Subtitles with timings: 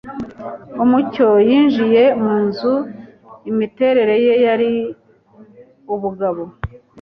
[0.83, 2.73] umucyo yinjiye munzu
[3.51, 4.71] Imiterere ye yari
[5.93, 6.43] ubugabo